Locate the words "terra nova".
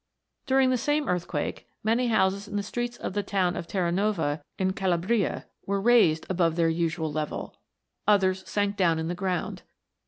3.67-4.41